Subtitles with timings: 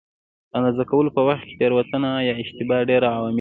[0.49, 3.29] د اندازه کولو په وخت کې تېروتنه یا اشتباه ډېر عوامل لري.